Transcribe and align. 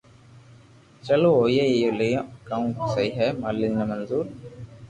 چلو 1.07 1.31
جوئي 1.55 1.83
ليو 1.99 2.23
ڪاو 2.47 2.63
سھي 2.91 3.07
ھي 3.17 3.27
مالڪ 3.41 3.71
ني 3.77 3.85
منظور 3.91 4.25